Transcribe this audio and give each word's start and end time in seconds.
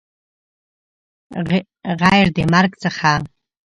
غیر 2.01 2.25
د 2.35 2.37
مرګ 2.53 2.71
څخه 2.83 3.11